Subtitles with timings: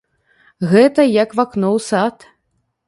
[0.71, 2.15] Гэта як вакно ў сад.